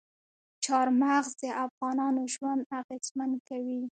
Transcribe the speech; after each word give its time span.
چار 0.65 0.87
مغز 1.01 1.29
د 1.41 1.43
افغانانو 1.65 2.21
ژوند 2.33 2.61
اغېزمن 2.79 3.31
کوي. 3.47 3.81